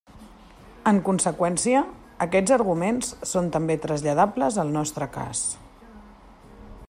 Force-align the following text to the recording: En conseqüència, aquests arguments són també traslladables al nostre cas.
En 0.91 1.01
conseqüència, 1.09 1.81
aquests 2.27 2.55
arguments 2.57 3.13
són 3.33 3.53
també 3.57 3.77
traslladables 3.85 4.59
al 4.65 4.75
nostre 4.79 5.11
cas. 5.19 5.45